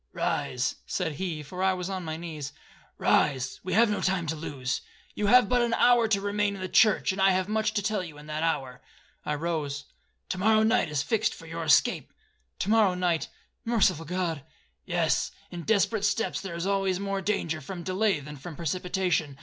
[0.13, 2.53] 'Rise,' said he, for I was on my knees;
[2.97, 4.81] 'rise,—we have no time to lose.
[5.13, 7.83] You have but an hour to remain in the church, and I have much to
[7.83, 8.81] tell you in that hour.'
[9.27, 9.85] I rose.
[10.29, 16.55] 'To morrow night is fixed for your escape.'—'To morrow night,—merciful God!'—'Yes; in desperate steps there
[16.55, 19.37] is always more danger from delay than from precipitation.